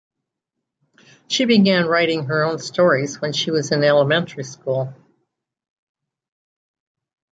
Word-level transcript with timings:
She 1.27 1.45
began 1.45 1.85
writing 1.85 2.25
her 2.25 2.43
own 2.43 2.57
stories 2.57 3.21
when 3.21 3.33
she 3.33 3.51
was 3.51 3.71
in 3.71 3.83
elementary 3.83 4.43
school. 4.43 4.95